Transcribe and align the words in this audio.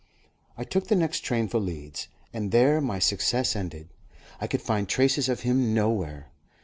I 0.57 0.63
took 0.63 0.87
the 0.87 0.95
next 0.95 1.19
train 1.19 1.47
for 1.47 1.59
Leeds, 1.59 2.07
and 2.33 2.49
there 2.51 2.81
my 2.81 2.97
success 2.97 3.55
ended. 3.55 3.89
I 4.39 4.47
could 4.47 4.63
find 4.63 4.89
traces 4.89 5.29
of 5.29 5.41
him 5.41 5.75
nowhere. 5.75 6.31